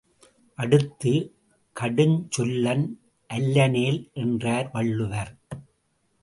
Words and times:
அடுத்து, 0.57 1.11
கடுஞ்சொல்லன் 1.75 2.85
அல்லனேல் 3.29 4.11
என்றார் 4.13 4.69
வள்ளுவர். 4.71 5.31